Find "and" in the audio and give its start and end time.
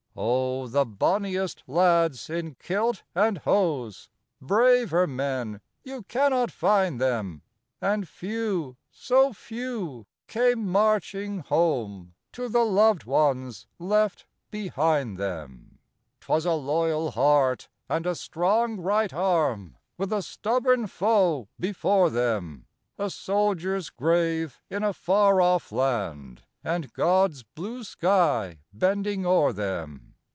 3.15-3.37, 7.79-8.05, 17.87-18.05, 26.63-26.93